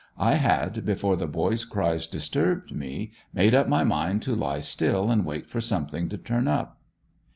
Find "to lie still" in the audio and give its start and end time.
4.23-5.11